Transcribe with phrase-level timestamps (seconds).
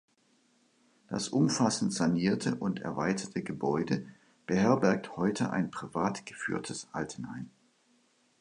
[1.09, 4.07] Das umfassend sanierte und erweiterte Gebäude
[4.47, 7.51] beherbergt heute ein privat geführtes Altenheim.